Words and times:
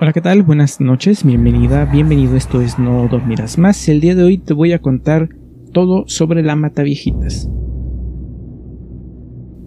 Hola, 0.00 0.12
¿qué 0.12 0.20
tal? 0.20 0.44
Buenas 0.44 0.80
noches, 0.80 1.24
bienvenida, 1.24 1.84
bienvenido. 1.84 2.36
Esto 2.36 2.62
es 2.62 2.78
No 2.78 3.08
Dormirás 3.08 3.58
Más. 3.58 3.88
El 3.88 4.00
día 4.00 4.14
de 4.14 4.22
hoy 4.22 4.38
te 4.38 4.54
voy 4.54 4.72
a 4.72 4.78
contar 4.78 5.28
todo 5.72 6.04
sobre 6.06 6.44
la 6.44 6.54
Mataviejitas. 6.54 7.50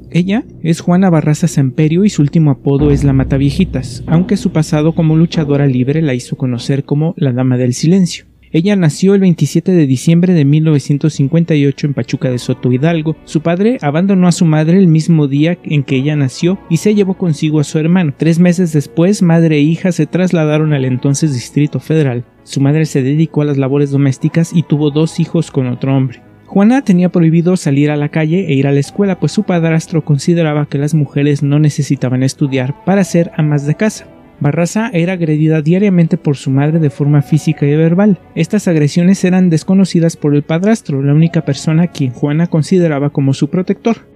Ella 0.09 0.45
es 0.61 0.79
Juana 0.79 1.09
Barraza 1.09 1.49
Samperio 1.49 2.05
y 2.05 2.09
su 2.09 2.21
último 2.21 2.51
apodo 2.51 2.91
es 2.91 3.03
la 3.03 3.11
Mataviejitas, 3.11 4.05
aunque 4.07 4.37
su 4.37 4.53
pasado 4.53 4.95
como 4.95 5.17
luchadora 5.17 5.67
libre 5.67 6.01
la 6.01 6.13
hizo 6.13 6.37
conocer 6.37 6.85
como 6.85 7.13
la 7.17 7.33
Dama 7.33 7.57
del 7.57 7.73
Silencio. 7.73 8.30
Ella 8.53 8.75
nació 8.75 9.15
el 9.15 9.21
27 9.21 9.71
de 9.71 9.85
diciembre 9.85 10.33
de 10.33 10.43
1958 10.43 11.87
en 11.87 11.93
Pachuca 11.93 12.29
de 12.29 12.37
Soto 12.37 12.69
Hidalgo. 12.69 13.15
Su 13.23 13.39
padre 13.39 13.77
abandonó 13.81 14.27
a 14.27 14.33
su 14.33 14.43
madre 14.43 14.77
el 14.77 14.87
mismo 14.87 15.29
día 15.29 15.57
en 15.63 15.83
que 15.83 15.95
ella 15.95 16.17
nació 16.17 16.59
y 16.69 16.77
se 16.77 16.93
llevó 16.93 17.13
consigo 17.13 17.61
a 17.61 17.63
su 17.63 17.79
hermano. 17.79 18.13
Tres 18.17 18.39
meses 18.39 18.73
después, 18.73 19.21
madre 19.21 19.55
e 19.55 19.61
hija 19.61 19.93
se 19.93 20.05
trasladaron 20.05 20.73
al 20.73 20.83
entonces 20.83 21.33
Distrito 21.33 21.79
Federal. 21.79 22.25
Su 22.43 22.59
madre 22.59 22.85
se 22.85 23.01
dedicó 23.01 23.41
a 23.41 23.45
las 23.45 23.57
labores 23.57 23.89
domésticas 23.89 24.51
y 24.53 24.63
tuvo 24.63 24.91
dos 24.91 25.21
hijos 25.21 25.49
con 25.49 25.67
otro 25.67 25.95
hombre. 25.95 26.21
Juana 26.45 26.81
tenía 26.81 27.07
prohibido 27.07 27.55
salir 27.55 27.89
a 27.89 27.95
la 27.95 28.09
calle 28.09 28.47
e 28.49 28.53
ir 28.53 28.67
a 28.67 28.73
la 28.73 28.81
escuela, 28.81 29.17
pues 29.21 29.31
su 29.31 29.43
padrastro 29.43 30.03
consideraba 30.03 30.65
que 30.65 30.77
las 30.77 30.93
mujeres 30.93 31.41
no 31.41 31.59
necesitaban 31.59 32.23
estudiar 32.23 32.83
para 32.83 33.05
ser 33.05 33.31
amas 33.37 33.65
de 33.65 33.75
casa. 33.75 34.07
Barraza 34.41 34.89
era 34.91 35.13
agredida 35.13 35.61
diariamente 35.61 36.17
por 36.17 36.35
su 36.35 36.49
madre 36.49 36.79
de 36.79 36.89
forma 36.89 37.21
física 37.21 37.65
y 37.65 37.75
verbal. 37.75 38.17
Estas 38.35 38.67
agresiones 38.67 39.23
eran 39.23 39.49
desconocidas 39.49 40.17
por 40.17 40.35
el 40.35 40.41
padrastro, 40.41 41.01
la 41.03 41.13
única 41.13 41.45
persona 41.45 41.83
a 41.83 41.87
quien 41.87 42.11
Juana 42.11 42.47
consideraba 42.47 43.11
como 43.11 43.33
su 43.33 43.49
protector. 43.49 44.10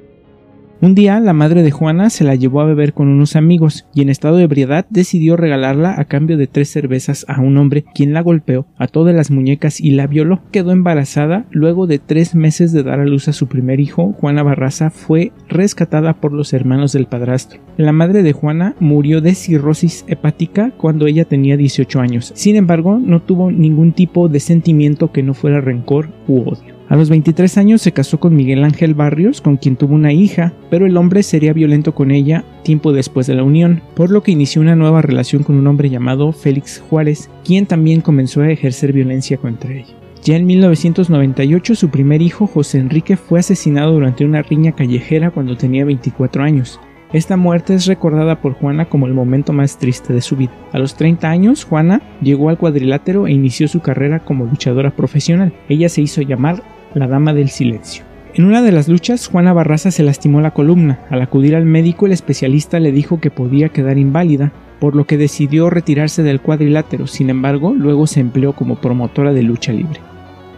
Un 0.81 0.93
día 0.93 1.21
la 1.21 1.31
madre 1.31 1.63
de 1.63 1.71
Juana 1.71 2.09
se 2.09 2.25
la 2.25 2.35
llevó 2.35 2.59
a 2.59 2.65
beber 2.65 2.93
con 2.93 3.07
unos 3.07 3.37
amigos 3.37 3.87
y 3.93 4.01
en 4.01 4.09
estado 4.09 4.35
de 4.35 4.43
ebriedad 4.43 4.85
decidió 4.89 5.37
regalarla 5.37 5.95
a 5.97 6.03
cambio 6.03 6.37
de 6.37 6.47
tres 6.47 6.69
cervezas 6.69 7.25
a 7.29 7.39
un 7.39 7.57
hombre 7.57 7.85
quien 7.95 8.13
la 8.13 8.21
golpeó, 8.21 8.67
a 8.77 8.87
todas 8.87 9.15
las 9.15 9.31
muñecas 9.31 9.79
y 9.79 9.91
la 9.91 10.05
violó. 10.05 10.41
Quedó 10.51 10.71
embarazada 10.71 11.45
luego 11.49 11.87
de 11.87 11.99
tres 11.99 12.35
meses 12.35 12.73
de 12.73 12.83
dar 12.83 12.99
a 12.99 13.05
luz 13.05 13.29
a 13.29 13.33
su 13.33 13.47
primer 13.47 13.79
hijo. 13.79 14.11
Juana 14.19 14.43
Barraza 14.43 14.89
fue 14.89 15.31
rescatada 15.47 16.13
por 16.19 16.33
los 16.33 16.51
hermanos 16.51 16.91
del 16.91 17.07
padrastro. 17.07 17.61
La 17.77 17.93
madre 17.93 18.21
de 18.21 18.33
Juana 18.33 18.75
murió 18.81 19.21
de 19.21 19.33
cirrosis 19.33 20.03
hepática 20.07 20.71
cuando 20.77 21.07
ella 21.07 21.23
tenía 21.23 21.55
18 21.55 22.01
años. 22.01 22.33
Sin 22.35 22.57
embargo, 22.57 22.99
no 22.99 23.21
tuvo 23.21 23.49
ningún 23.49 23.93
tipo 23.93 24.27
de 24.27 24.41
sentimiento 24.41 25.13
que 25.13 25.23
no 25.23 25.33
fuera 25.33 25.61
rencor 25.61 26.09
u 26.27 26.41
odio. 26.41 26.74
A 26.87 26.95
los 26.95 27.09
23 27.09 27.57
años 27.57 27.81
se 27.81 27.93
casó 27.93 28.19
con 28.19 28.35
Miguel 28.35 28.63
Ángel 28.63 28.93
Barrios, 28.93 29.41
con 29.41 29.57
quien 29.57 29.75
tuvo 29.75 29.95
una 29.95 30.13
hija, 30.13 30.53
pero 30.69 30.85
el 30.85 30.97
hombre 30.97 31.23
sería 31.23 31.51
violento 31.51 31.95
con 31.95 32.11
ella 32.11 32.43
tiempo 32.63 32.93
después 32.93 33.25
de 33.25 33.33
la 33.33 33.43
unión, 33.43 33.81
por 33.95 34.11
lo 34.11 34.21
que 34.21 34.31
inició 34.31 34.61
una 34.61 34.75
nueva 34.75 35.01
relación 35.01 35.41
con 35.41 35.55
un 35.55 35.65
hombre 35.65 35.89
llamado 35.89 36.31
Félix 36.31 36.83
Juárez, 36.87 37.29
quien 37.43 37.65
también 37.65 38.01
comenzó 38.01 38.41
a 38.41 38.51
ejercer 38.51 38.93
violencia 38.93 39.37
contra 39.37 39.73
ella. 39.73 39.95
Ya 40.23 40.35
en 40.35 40.45
1998 40.45 41.75
su 41.75 41.89
primer 41.89 42.21
hijo, 42.21 42.45
José 42.45 42.79
Enrique, 42.79 43.17
fue 43.17 43.39
asesinado 43.39 43.93
durante 43.93 44.23
una 44.23 44.43
riña 44.43 44.71
callejera 44.73 45.31
cuando 45.31 45.57
tenía 45.57 45.85
24 45.85 46.43
años. 46.43 46.79
Esta 47.13 47.37
muerte 47.37 47.73
es 47.73 47.85
recordada 47.85 48.41
por 48.41 48.53
Juana 48.53 48.89
como 48.89 49.07
el 49.07 49.13
momento 49.13 49.53
más 49.53 49.77
triste 49.77 50.13
de 50.13 50.21
su 50.21 50.35
vida. 50.35 50.51
A 50.73 50.79
los 50.79 50.95
30 50.95 51.29
años, 51.29 51.63
Juana 51.63 52.01
llegó 52.21 52.49
al 52.49 52.57
cuadrilátero 52.57 53.25
e 53.25 53.31
inició 53.31 53.67
su 53.67 53.79
carrera 53.79 54.19
como 54.19 54.45
luchadora 54.45 54.95
profesional. 54.95 55.53
Ella 55.69 55.89
se 55.89 56.01
hizo 56.01 56.21
llamar 56.21 56.63
la 56.95 57.07
Dama 57.07 57.33
del 57.33 57.49
Silencio. 57.49 58.03
En 58.33 58.45
una 58.45 58.61
de 58.61 58.71
las 58.71 58.89
luchas, 58.89 59.27
Juana 59.27 59.53
Barraza 59.53 59.91
se 59.91 60.03
lastimó 60.03 60.41
la 60.41 60.51
columna. 60.51 60.99
Al 61.09 61.21
acudir 61.21 61.55
al 61.55 61.65
médico, 61.65 62.05
el 62.05 62.11
especialista 62.11 62.79
le 62.79 62.91
dijo 62.91 63.19
que 63.21 63.31
podía 63.31 63.69
quedar 63.69 63.97
inválida, 63.97 64.51
por 64.79 64.95
lo 64.95 65.05
que 65.05 65.17
decidió 65.17 65.69
retirarse 65.69 66.23
del 66.23 66.41
cuadrilátero. 66.41 67.07
Sin 67.07 67.29
embargo, 67.29 67.73
luego 67.73 68.07
se 68.07 68.19
empleó 68.19 68.53
como 68.53 68.81
promotora 68.81 69.31
de 69.31 69.43
lucha 69.43 69.71
libre. 69.71 70.01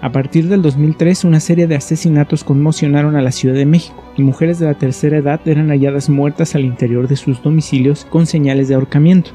A 0.02 0.12
partir 0.12 0.48
del 0.48 0.62
2003, 0.62 1.24
una 1.24 1.40
serie 1.40 1.68
de 1.68 1.76
asesinatos 1.76 2.44
conmocionaron 2.44 3.16
a 3.16 3.22
la 3.22 3.32
Ciudad 3.32 3.56
de 3.56 3.66
México 3.66 4.04
y 4.16 4.24
mujeres 4.24 4.60
de 4.60 4.68
la 4.68 4.76
tercera 4.76 5.18
edad 5.18 5.42
eran 5.46 5.70
halladas 5.70 6.10
muertas 6.10 6.56
al 6.56 6.66
interior 6.66 7.08
de 7.08 7.16
sus 7.16 7.42
domicilios 7.42 8.06
con 8.06 8.28
señales 8.28 8.68
de 8.68 8.76
ahorcamiento. 8.76 9.32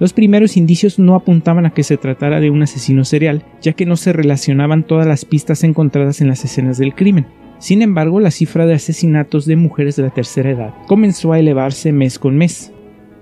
Los 0.00 0.12
primeros 0.12 0.56
indicios 0.56 0.98
no 0.98 1.14
apuntaban 1.14 1.66
a 1.66 1.70
que 1.70 1.84
se 1.84 1.96
tratara 1.96 2.40
de 2.40 2.50
un 2.50 2.62
asesino 2.62 3.04
serial, 3.04 3.44
ya 3.62 3.74
que 3.74 3.86
no 3.86 3.96
se 3.96 4.12
relacionaban 4.12 4.84
todas 4.84 5.06
las 5.06 5.24
pistas 5.24 5.62
encontradas 5.62 6.20
en 6.20 6.28
las 6.28 6.44
escenas 6.44 6.78
del 6.78 6.94
crimen. 6.94 7.26
Sin 7.58 7.80
embargo, 7.80 8.20
la 8.20 8.30
cifra 8.30 8.66
de 8.66 8.74
asesinatos 8.74 9.46
de 9.46 9.56
mujeres 9.56 9.96
de 9.96 10.02
la 10.02 10.10
tercera 10.10 10.50
edad 10.50 10.74
comenzó 10.86 11.32
a 11.32 11.38
elevarse 11.38 11.92
mes 11.92 12.18
con 12.18 12.36
mes. 12.36 12.72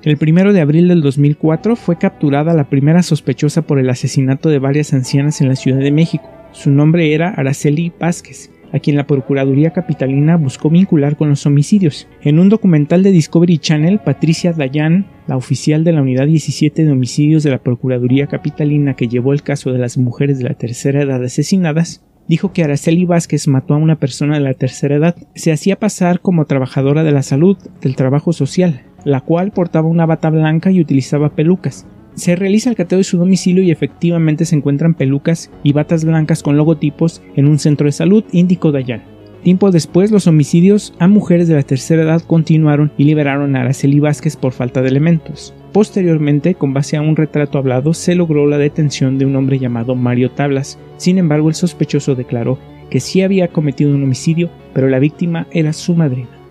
El 0.02 0.16
primero 0.16 0.52
de 0.52 0.60
abril 0.60 0.88
del 0.88 1.00
2004 1.00 1.76
fue 1.76 1.96
capturada 1.96 2.54
la 2.54 2.68
primera 2.68 3.02
sospechosa 3.04 3.62
por 3.62 3.78
el 3.78 3.88
asesinato 3.88 4.48
de 4.48 4.58
varias 4.58 4.92
ancianas 4.94 5.40
en 5.40 5.48
la 5.48 5.54
Ciudad 5.54 5.78
de 5.78 5.92
México. 5.92 6.28
Su 6.50 6.70
nombre 6.70 7.14
era 7.14 7.28
Araceli 7.28 7.92
Vázquez, 8.00 8.50
a 8.72 8.78
quien 8.78 8.96
la 8.96 9.06
Procuraduría 9.06 9.70
Capitalina 9.70 10.36
buscó 10.36 10.70
vincular 10.70 11.16
con 11.16 11.28
los 11.28 11.46
homicidios. 11.46 12.08
En 12.22 12.38
un 12.38 12.48
documental 12.48 13.02
de 13.02 13.10
Discovery 13.10 13.58
Channel, 13.58 13.98
Patricia 13.98 14.52
Dayan, 14.52 15.06
la 15.26 15.36
oficial 15.36 15.84
de 15.84 15.92
la 15.92 16.02
Unidad 16.02 16.26
17 16.26 16.84
de 16.84 16.92
Homicidios 16.92 17.42
de 17.42 17.50
la 17.50 17.62
Procuraduría 17.62 18.26
Capitalina 18.26 18.94
que 18.94 19.08
llevó 19.08 19.32
el 19.32 19.42
caso 19.42 19.72
de 19.72 19.78
las 19.78 19.98
mujeres 19.98 20.38
de 20.38 20.44
la 20.44 20.54
tercera 20.54 21.02
edad 21.02 21.22
asesinadas, 21.22 22.04
dijo 22.28 22.52
que 22.52 22.64
Araceli 22.64 23.04
Vázquez 23.04 23.48
mató 23.48 23.74
a 23.74 23.78
una 23.78 23.96
persona 23.96 24.34
de 24.34 24.40
la 24.40 24.54
tercera 24.54 24.96
edad. 24.96 25.16
Se 25.34 25.52
hacía 25.52 25.78
pasar 25.78 26.20
como 26.20 26.46
trabajadora 26.46 27.04
de 27.04 27.12
la 27.12 27.22
salud, 27.22 27.56
del 27.80 27.96
trabajo 27.96 28.32
social, 28.32 28.82
la 29.04 29.20
cual 29.20 29.52
portaba 29.52 29.88
una 29.88 30.06
bata 30.06 30.30
blanca 30.30 30.70
y 30.70 30.80
utilizaba 30.80 31.34
pelucas. 31.34 31.86
Se 32.14 32.36
realiza 32.36 32.70
el 32.70 32.76
cateo 32.76 32.98
de 32.98 33.04
su 33.04 33.18
domicilio 33.18 33.62
y 33.62 33.70
efectivamente 33.70 34.44
se 34.44 34.56
encuentran 34.56 34.94
pelucas 34.94 35.50
y 35.62 35.72
batas 35.72 36.04
blancas 36.04 36.42
con 36.42 36.56
logotipos 36.56 37.22
en 37.36 37.46
un 37.48 37.58
centro 37.58 37.86
de 37.86 37.92
salud, 37.92 38.24
indicó 38.32 38.70
Dayan. 38.70 39.02
Tiempo 39.42 39.72
después, 39.72 40.12
los 40.12 40.28
homicidios 40.28 40.94
a 41.00 41.08
mujeres 41.08 41.48
de 41.48 41.56
la 41.56 41.64
tercera 41.64 42.02
edad 42.02 42.22
continuaron 42.22 42.92
y 42.96 43.04
liberaron 43.04 43.56
a 43.56 43.62
Araceli 43.62 43.98
Vázquez 43.98 44.36
por 44.36 44.52
falta 44.52 44.82
de 44.82 44.88
elementos. 44.88 45.52
Posteriormente, 45.72 46.54
con 46.54 46.74
base 46.74 46.96
a 46.96 47.02
un 47.02 47.16
retrato 47.16 47.58
hablado, 47.58 47.92
se 47.92 48.14
logró 48.14 48.46
la 48.46 48.58
detención 48.58 49.18
de 49.18 49.26
un 49.26 49.34
hombre 49.34 49.58
llamado 49.58 49.96
Mario 49.96 50.30
Tablas. 50.30 50.78
Sin 50.96 51.18
embargo, 51.18 51.48
el 51.48 51.56
sospechoso 51.56 52.14
declaró 52.14 52.58
que 52.88 53.00
sí 53.00 53.22
había 53.22 53.48
cometido 53.48 53.92
un 53.92 54.04
homicidio, 54.04 54.50
pero 54.74 54.88
la 54.88 55.00
víctima 55.00 55.48
era 55.50 55.72
su 55.72 55.96
madrina. 55.96 56.41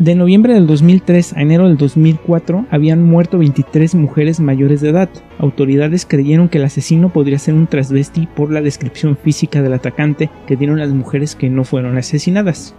De 0.00 0.14
noviembre 0.14 0.54
del 0.54 0.66
2003 0.66 1.34
a 1.34 1.42
enero 1.42 1.68
del 1.68 1.76
2004 1.76 2.64
habían 2.70 3.02
muerto 3.02 3.36
23 3.36 3.94
mujeres 3.96 4.40
mayores 4.40 4.80
de 4.80 4.88
edad. 4.88 5.10
Autoridades 5.36 6.06
creyeron 6.06 6.48
que 6.48 6.56
el 6.56 6.64
asesino 6.64 7.10
podría 7.10 7.38
ser 7.38 7.52
un 7.52 7.66
transvesti 7.66 8.26
por 8.26 8.50
la 8.50 8.62
descripción 8.62 9.18
física 9.18 9.60
del 9.60 9.74
atacante 9.74 10.30
que 10.46 10.56
dieron 10.56 10.78
las 10.78 10.88
mujeres 10.88 11.36
que 11.36 11.50
no 11.50 11.64
fueron 11.64 11.98
asesinadas. 11.98 12.74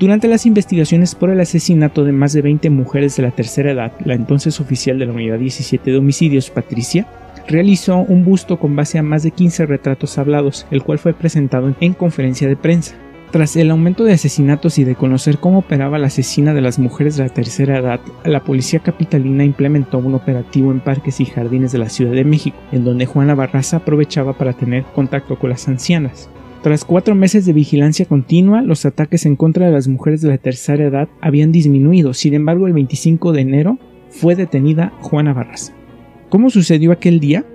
Durante 0.00 0.28
las 0.28 0.46
investigaciones 0.46 1.14
por 1.14 1.28
el 1.28 1.40
asesinato 1.40 2.04
de 2.04 2.12
más 2.12 2.32
de 2.32 2.40
20 2.40 2.70
mujeres 2.70 3.16
de 3.16 3.24
la 3.24 3.32
tercera 3.32 3.72
edad, 3.72 3.92
la 4.06 4.14
entonces 4.14 4.58
oficial 4.58 4.98
de 4.98 5.04
la 5.04 5.12
Unidad 5.12 5.38
17 5.38 5.90
de 5.90 5.98
Homicidios, 5.98 6.48
Patricia, 6.48 7.06
realizó 7.46 7.98
un 7.98 8.24
busto 8.24 8.58
con 8.58 8.74
base 8.76 8.98
a 8.98 9.02
más 9.02 9.22
de 9.24 9.32
15 9.32 9.66
retratos 9.66 10.16
hablados, 10.16 10.66
el 10.70 10.82
cual 10.82 10.98
fue 10.98 11.12
presentado 11.12 11.74
en 11.80 11.92
conferencia 11.92 12.48
de 12.48 12.56
prensa. 12.56 12.94
Tras 13.32 13.56
el 13.56 13.70
aumento 13.70 14.04
de 14.04 14.12
asesinatos 14.12 14.78
y 14.78 14.84
de 14.84 14.94
conocer 14.94 15.38
cómo 15.38 15.60
operaba 15.60 15.98
la 15.98 16.08
asesina 16.08 16.52
de 16.52 16.60
las 16.60 16.78
mujeres 16.78 17.16
de 17.16 17.22
la 17.22 17.30
tercera 17.30 17.78
edad, 17.78 17.98
la 18.26 18.44
policía 18.44 18.80
capitalina 18.80 19.42
implementó 19.42 19.96
un 20.00 20.14
operativo 20.14 20.70
en 20.70 20.80
parques 20.80 21.18
y 21.18 21.24
jardines 21.24 21.72
de 21.72 21.78
la 21.78 21.88
Ciudad 21.88 22.12
de 22.12 22.26
México, 22.26 22.58
en 22.72 22.84
donde 22.84 23.06
Juana 23.06 23.34
Barraza 23.34 23.78
aprovechaba 23.78 24.34
para 24.34 24.52
tener 24.52 24.84
contacto 24.94 25.38
con 25.38 25.48
las 25.48 25.66
ancianas. 25.66 26.28
Tras 26.62 26.84
cuatro 26.84 27.14
meses 27.14 27.46
de 27.46 27.54
vigilancia 27.54 28.04
continua, 28.04 28.60
los 28.60 28.84
ataques 28.84 29.24
en 29.24 29.36
contra 29.36 29.64
de 29.64 29.72
las 29.72 29.88
mujeres 29.88 30.20
de 30.20 30.28
la 30.28 30.36
tercera 30.36 30.84
edad 30.84 31.08
habían 31.22 31.52
disminuido, 31.52 32.12
sin 32.12 32.34
embargo 32.34 32.66
el 32.66 32.74
25 32.74 33.32
de 33.32 33.40
enero 33.40 33.78
fue 34.10 34.36
detenida 34.36 34.92
Juana 35.00 35.32
Barraza. 35.32 35.72
¿Cómo 36.28 36.50
sucedió 36.50 36.92
aquel 36.92 37.18
día? 37.18 37.46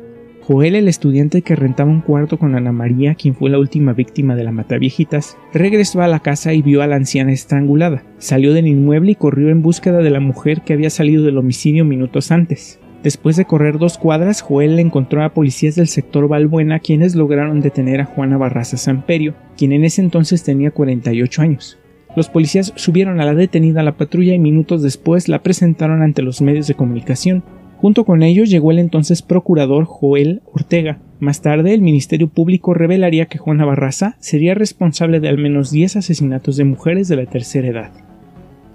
Joel, 0.48 0.76
el 0.76 0.88
estudiante 0.88 1.42
que 1.42 1.58
rentaba 1.58 1.92
un 1.92 2.00
cuarto 2.00 2.40
con 2.40 2.56
Ana 2.56 2.72
María, 2.72 3.16
quien 3.16 3.36
fue 3.36 3.50
la 3.50 3.60
última 3.60 3.92
víctima 3.92 4.34
de 4.38 4.46
la 4.46 4.54
Mataviejitas, 4.54 5.38
regresó 5.52 6.02
a 6.02 6.08
la 6.08 6.22
casa 6.22 6.54
y 6.54 6.62
vio 6.62 6.82
a 6.82 6.88
la 6.88 6.96
anciana 6.96 7.34
estrangulada. 7.34 8.04
Salió 8.18 8.54
del 8.54 8.66
inmueble 8.66 9.12
y 9.12 9.16
corrió 9.16 9.50
en 9.50 9.62
búsqueda 9.62 9.98
de 9.98 10.10
la 10.10 10.22
mujer 10.22 10.62
que 10.62 10.72
había 10.72 10.90
salido 10.90 11.26
del 11.26 11.38
homicidio 11.38 11.84
minutos 11.84 12.32
antes. 12.32 12.80
Después 13.04 13.36
de 13.36 13.44
correr 13.44 13.78
dos 13.78 13.98
cuadras, 13.98 14.40
Joel 14.40 14.80
encontró 14.80 15.22
a 15.22 15.34
policías 15.34 15.76
del 15.76 15.90
sector 15.90 16.30
Valbuena 16.30 16.80
quienes 16.80 17.14
lograron 17.14 17.60
detener 17.60 18.00
a 18.00 18.06
Juana 18.06 18.38
Barraza 18.38 18.78
Samperio, 18.78 19.36
quien 19.58 19.74
en 19.74 19.84
ese 19.84 20.00
entonces 20.00 20.44
tenía 20.46 20.72
48 20.72 21.42
años. 21.42 21.78
Los 22.16 22.30
policías 22.30 22.72
subieron 22.78 23.20
a 23.20 23.26
la 23.26 23.36
detenida 23.36 23.82
a 23.82 23.84
la 23.84 23.98
patrulla 23.98 24.34
y 24.34 24.40
minutos 24.40 24.82
después 24.82 25.28
la 25.28 25.44
presentaron 25.44 26.02
ante 26.02 26.22
los 26.22 26.42
medios 26.42 26.68
de 26.68 26.74
comunicación, 26.74 27.44
Junto 27.78 28.06
con 28.06 28.24
ellos 28.24 28.50
llegó 28.50 28.72
el 28.72 28.80
entonces 28.80 29.22
procurador 29.22 29.86
Joel 29.86 30.42
Ortega. 30.52 30.98
Más 31.20 31.42
tarde, 31.42 31.74
el 31.74 31.82
Ministerio 31.82 32.28
Público 32.28 32.74
revelaría 32.74 33.28
que 33.28 33.38
Juana 33.38 33.66
Barraza 33.66 34.16
sería 34.20 34.56
responsable 34.56 35.20
de 35.20 35.30
al 35.30 35.38
menos 35.38 35.72
10 35.72 35.98
asesinatos 35.98 36.58
de 36.58 36.64
mujeres 36.64 37.08
de 37.08 37.16
la 37.18 37.26
tercera 37.26 37.68
edad. 37.68 37.92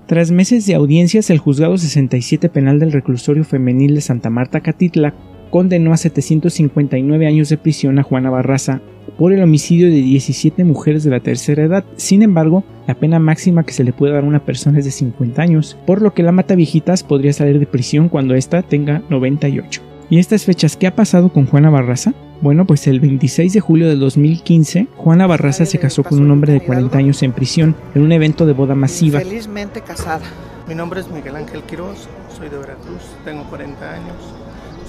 Tras 0.07 0.31
meses 0.31 0.67
de 0.67 0.75
audiencias, 0.75 1.31
el 1.31 1.39
juzgado 1.39 1.79
67 1.79 2.49
penal 2.49 2.79
del 2.79 2.93
reclusorio 2.93 3.45
femenil 3.45 3.95
de 3.95 4.01
Santa 4.01 4.31
Marta 4.31 4.61
Catitla 4.61 5.15
condenó 5.53 5.93
a 5.93 5.99
759 5.99 7.27
años 7.27 7.51
de 7.51 7.59
prisión 7.59 7.99
a 7.99 8.03
Juana 8.03 8.31
Barraza 8.31 8.81
por 9.19 9.35
el 9.35 9.43
homicidio 9.43 9.87
de 9.89 10.01
17 10.01 10.65
mujeres 10.65 11.05
de 11.05 11.11
la 11.11 11.21
tercera 11.21 11.63
edad. 11.63 11.85
Sin 11.97 12.23
embargo, 12.23 12.65
la 12.87 12.95
pena 12.95 13.19
máxima 13.19 13.63
que 13.63 13.75
se 13.75 13.85
le 13.85 13.93
puede 13.93 14.15
dar 14.15 14.25
a 14.25 14.27
una 14.27 14.47
persona 14.47 14.79
es 14.79 14.87
de 14.87 14.91
50 14.91 15.43
años, 15.43 15.77
por 15.87 16.01
lo 16.01 16.15
que 16.15 16.23
la 16.23 16.33
mata 16.33 16.55
viejitas 16.55 17.03
podría 17.03 17.35
salir 17.35 17.59
de 17.59 17.67
prisión 17.67 18.09
cuando 18.09 18.35
ésta 18.35 18.63
tenga 18.63 19.03
98. 19.11 19.83
¿Y 20.09 20.19
estas 20.19 20.47
fechas 20.47 20.79
qué 20.79 20.87
ha 20.87 20.97
pasado 20.97 21.29
con 21.29 21.45
Juana 21.45 21.69
Barraza? 21.69 22.15
Bueno, 22.41 22.67
pues 22.67 22.87
el 22.87 23.01
26 23.01 23.53
de 23.53 23.61
julio 23.61 23.89
de 23.89 23.97
2015, 23.97 24.89
Juana 24.97 25.27
Barraza 25.27 25.67
se 25.67 25.79
casó 25.79 26.03
con 26.03 26.19
un 26.19 26.31
hombre 26.31 26.55
de 26.55 26.61
40 26.63 26.97
años 26.97 27.23
en 27.23 27.33
prisión 27.33 27.77
en 27.95 28.03
un 28.03 28.13
evento 28.13 28.47
de 28.47 28.55
boda 28.55 28.75
masiva. 28.75 29.21
Felizmente 29.21 29.83
casada. 29.83 30.25
Mi 30.67 30.75
nombre 30.75 31.01
es 31.01 31.11
Miguel 31.11 31.37
Ángel 31.37 31.63
Quiroz, 31.65 32.09
soy 32.37 32.49
de 32.49 32.57
Veracruz, 32.57 33.03
tengo 33.25 33.45
40 33.45 33.93
años, 33.93 34.17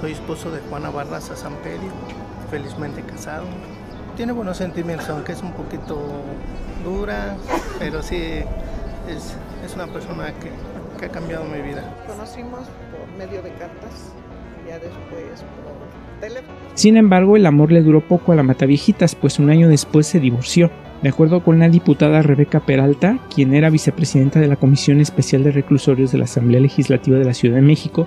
soy 0.04 0.12
esposo 0.12 0.52
de 0.52 0.60
Juana 0.70 0.90
Barraza 0.90 1.34
Samperio, 1.34 1.90
felizmente 2.52 3.02
casado. 3.04 3.46
Tiene 4.18 4.34
buenos 4.34 4.58
sentimientos, 4.58 5.08
aunque 5.08 5.32
es 5.32 5.42
un 5.42 5.54
poquito 5.54 5.98
dura, 6.84 7.38
pero 7.80 8.04
sí 8.04 8.18
es, 8.18 9.38
es 9.66 9.76
una 9.76 9.88
persona 9.88 10.34
que, 10.34 10.50
que 11.00 11.06
ha 11.06 11.10
cambiado 11.10 11.46
mi 11.46 11.62
vida. 11.62 11.86
Conocimos 12.06 12.60
por 12.92 13.18
medio 13.18 13.42
de 13.42 13.52
cartas, 13.52 14.12
ya 14.68 14.74
después 14.74 15.46
por 15.64 16.20
teléfono. 16.20 16.54
Sin 16.74 16.98
embargo, 16.98 17.38
el 17.38 17.46
amor 17.46 17.72
le 17.72 17.82
duró 17.82 18.06
poco 18.06 18.34
a 18.34 18.36
la 18.36 18.44
Mataviejitas, 18.44 19.16
pues 19.16 19.40
un 19.40 19.50
año 19.52 19.70
después 19.70 20.06
se 20.06 20.20
divorció. 20.20 20.70
De 21.02 21.08
acuerdo 21.08 21.46
con 21.46 21.60
la 21.60 21.70
diputada 21.70 22.22
Rebeca 22.22 22.60
Peralta, 22.60 23.20
quien 23.34 23.54
era 23.54 23.70
vicepresidenta 23.70 24.42
de 24.42 24.48
la 24.48 24.58
Comisión 24.58 25.00
Especial 25.00 25.46
de 25.46 25.52
Reclusorios 25.52 26.12
de 26.12 26.18
la 26.18 26.26
Asamblea 26.26 26.60
Legislativa 26.60 27.18
de 27.18 27.26
la 27.26 27.34
Ciudad 27.34 27.56
de 27.56 27.62
México, 27.62 28.06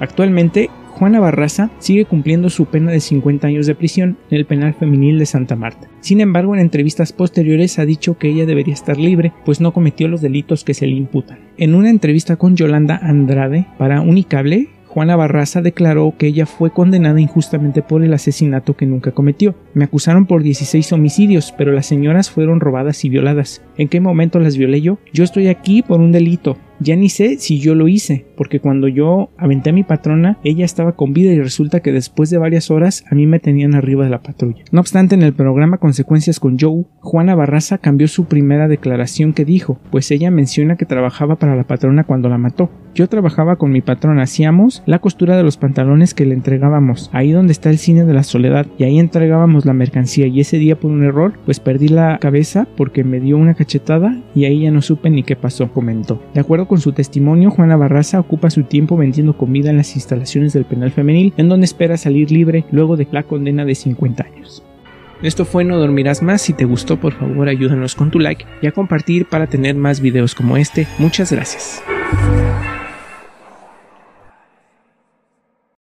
actualmente 0.00 0.70
Juana 1.02 1.20
Barraza 1.20 1.70
sigue 1.78 2.04
cumpliendo 2.04 2.50
su 2.50 2.66
pena 2.66 2.92
de 2.92 3.00
50 3.00 3.46
años 3.46 3.66
de 3.66 3.74
prisión 3.74 4.18
en 4.30 4.38
el 4.38 4.46
penal 4.46 4.74
femenil 4.74 5.18
de 5.18 5.26
Santa 5.26 5.56
Marta. 5.56 5.88
Sin 6.00 6.20
embargo, 6.20 6.54
en 6.54 6.60
entrevistas 6.60 7.12
posteriores 7.12 7.78
ha 7.78 7.86
dicho 7.86 8.18
que 8.18 8.28
ella 8.28 8.46
debería 8.46 8.74
estar 8.74 8.98
libre, 8.98 9.32
pues 9.44 9.60
no 9.60 9.72
cometió 9.72 10.06
los 10.06 10.20
delitos 10.20 10.64
que 10.64 10.74
se 10.74 10.86
le 10.86 10.94
imputan. 10.94 11.38
En 11.56 11.74
una 11.74 11.90
entrevista 11.90 12.36
con 12.36 12.56
Yolanda 12.56 13.00
Andrade 13.02 13.66
para 13.78 14.00
Unicable, 14.00 14.68
Juana 14.92 15.16
Barraza 15.16 15.62
declaró 15.62 16.14
que 16.18 16.26
ella 16.26 16.44
fue 16.44 16.70
condenada 16.70 17.18
injustamente 17.18 17.80
por 17.80 18.04
el 18.04 18.12
asesinato 18.12 18.76
que 18.76 18.84
nunca 18.84 19.12
cometió. 19.12 19.54
Me 19.72 19.84
acusaron 19.84 20.26
por 20.26 20.42
16 20.42 20.92
homicidios, 20.92 21.54
pero 21.56 21.72
las 21.72 21.86
señoras 21.86 22.30
fueron 22.30 22.60
robadas 22.60 23.02
y 23.06 23.08
violadas. 23.08 23.62
¿En 23.78 23.88
qué 23.88 24.00
momento 24.00 24.38
las 24.38 24.58
violé 24.58 24.82
yo? 24.82 24.98
Yo 25.10 25.24
estoy 25.24 25.48
aquí 25.48 25.80
por 25.80 25.98
un 26.00 26.12
delito. 26.12 26.58
Ya 26.78 26.94
ni 26.94 27.08
sé 27.08 27.38
si 27.38 27.58
yo 27.58 27.74
lo 27.74 27.88
hice, 27.88 28.26
porque 28.42 28.58
cuando 28.58 28.88
yo 28.88 29.30
aventé 29.38 29.70
a 29.70 29.72
mi 29.72 29.84
patrona, 29.84 30.36
ella 30.42 30.64
estaba 30.64 30.96
con 30.96 31.12
vida 31.12 31.30
y 31.30 31.38
resulta 31.38 31.78
que 31.78 31.92
después 31.92 32.28
de 32.28 32.38
varias 32.38 32.72
horas 32.72 33.04
a 33.08 33.14
mí 33.14 33.24
me 33.24 33.38
tenían 33.38 33.76
arriba 33.76 34.02
de 34.02 34.10
la 34.10 34.20
patrulla. 34.20 34.64
No 34.72 34.80
obstante, 34.80 35.14
en 35.14 35.22
el 35.22 35.32
programa 35.32 35.78
Consecuencias 35.78 36.40
con 36.40 36.58
Joe, 36.58 36.86
Juana 36.98 37.36
Barraza 37.36 37.78
cambió 37.78 38.08
su 38.08 38.24
primera 38.24 38.66
declaración 38.66 39.32
que 39.32 39.44
dijo, 39.44 39.78
pues 39.92 40.10
ella 40.10 40.32
menciona 40.32 40.74
que 40.74 40.86
trabajaba 40.86 41.36
para 41.36 41.54
la 41.54 41.68
patrona 41.68 42.02
cuando 42.02 42.28
la 42.28 42.36
mató. 42.36 42.68
Yo 42.96 43.08
trabajaba 43.08 43.56
con 43.56 43.70
mi 43.70 43.80
patrona, 43.80 44.22
hacíamos 44.22 44.82
la 44.86 44.98
costura 44.98 45.36
de 45.36 45.44
los 45.44 45.56
pantalones 45.56 46.12
que 46.12 46.26
le 46.26 46.34
entregábamos, 46.34 47.10
ahí 47.14 47.30
donde 47.32 47.52
está 47.52 47.70
el 47.70 47.78
cine 47.78 48.04
de 48.04 48.12
la 48.12 48.22
soledad, 48.22 48.66
y 48.76 48.84
ahí 48.84 48.98
entregábamos 48.98 49.64
la 49.64 49.72
mercancía, 49.72 50.26
y 50.26 50.40
ese 50.40 50.58
día 50.58 50.78
por 50.78 50.90
un 50.90 51.04
error, 51.04 51.32
pues 51.46 51.58
perdí 51.58 51.88
la 51.88 52.18
cabeza 52.18 52.66
porque 52.76 53.02
me 53.02 53.20
dio 53.20 53.38
una 53.38 53.54
cachetada 53.54 54.20
y 54.34 54.44
ahí 54.44 54.62
ya 54.62 54.70
no 54.70 54.82
supe 54.82 55.08
ni 55.08 55.22
qué 55.22 55.36
pasó, 55.36 55.72
comentó. 55.72 56.20
De 56.34 56.40
acuerdo 56.40 56.68
con 56.68 56.80
su 56.80 56.92
testimonio, 56.92 57.50
Juana 57.50 57.76
Barraza 57.76 58.18
ocupa 58.32 58.48
su 58.48 58.62
tiempo 58.62 58.96
vendiendo 58.96 59.36
comida 59.36 59.68
en 59.68 59.76
las 59.76 59.94
instalaciones 59.94 60.54
del 60.54 60.64
penal 60.64 60.90
femenil, 60.90 61.34
en 61.36 61.50
donde 61.50 61.66
espera 61.66 61.98
salir 61.98 62.30
libre 62.30 62.64
luego 62.72 62.96
de 62.96 63.06
la 63.12 63.24
condena 63.24 63.66
de 63.66 63.74
50 63.74 64.24
años. 64.24 64.64
Esto 65.22 65.44
fue 65.44 65.64
No 65.64 65.76
Dormirás 65.76 66.22
Más. 66.22 66.40
Si 66.40 66.54
te 66.54 66.64
gustó, 66.64 66.98
por 66.98 67.12
favor, 67.12 67.50
ayúdanos 67.50 67.94
con 67.94 68.10
tu 68.10 68.18
like 68.18 68.46
y 68.62 68.66
a 68.68 68.72
compartir 68.72 69.26
para 69.26 69.48
tener 69.48 69.74
más 69.74 70.00
videos 70.00 70.34
como 70.34 70.56
este. 70.56 70.88
Muchas 70.98 71.30
gracias. 71.30 71.82